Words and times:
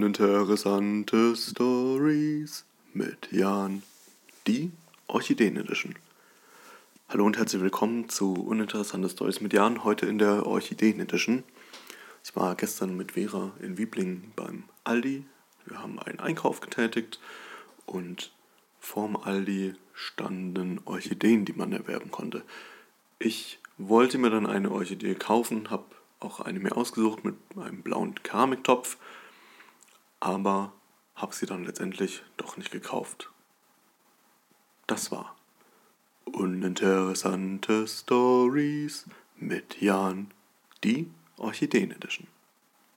Uninteressante 0.00 1.36
Stories 1.36 2.64
mit 2.94 3.30
Jan, 3.32 3.82
die 4.46 4.70
Orchideen 5.08 5.58
Edition. 5.58 5.94
Hallo 7.10 7.26
und 7.26 7.36
herzlich 7.36 7.60
willkommen 7.60 8.08
zu 8.08 8.32
Uninteressante 8.32 9.10
Stories 9.10 9.42
mit 9.42 9.52
Jan, 9.52 9.84
heute 9.84 10.06
in 10.06 10.16
der 10.16 10.46
Orchideen 10.46 11.00
Edition. 11.00 11.44
Ich 12.24 12.34
war 12.34 12.54
gestern 12.54 12.96
mit 12.96 13.12
Vera 13.12 13.52
in 13.60 13.76
Wiebling 13.76 14.32
beim 14.36 14.64
Aldi. 14.84 15.26
Wir 15.66 15.82
haben 15.82 15.98
einen 15.98 16.18
Einkauf 16.18 16.60
getätigt 16.60 17.20
und 17.84 18.32
vorm 18.78 19.16
Aldi 19.16 19.74
standen 19.92 20.80
Orchideen, 20.86 21.44
die 21.44 21.52
man 21.52 21.74
erwerben 21.74 22.10
konnte. 22.10 22.42
Ich 23.18 23.58
wollte 23.76 24.16
mir 24.16 24.30
dann 24.30 24.46
eine 24.46 24.70
Orchidee 24.70 25.14
kaufen, 25.14 25.68
habe 25.68 25.84
auch 26.20 26.40
eine 26.40 26.58
mir 26.58 26.74
ausgesucht 26.74 27.22
mit 27.22 27.34
einem 27.54 27.82
blauen 27.82 28.14
Keramiktopf, 28.22 28.96
aber 30.20 30.72
habe 31.14 31.34
sie 31.34 31.46
dann 31.46 31.64
letztendlich 31.64 32.22
doch 32.36 32.56
nicht 32.56 32.70
gekauft. 32.70 33.30
Das 34.86 35.10
war 35.10 35.36
Uninteressante 36.24 37.88
Stories 37.88 39.06
mit 39.36 39.80
Jan, 39.80 40.30
die 40.84 41.10
Orchideen 41.38 41.90
Edition. 41.90 42.28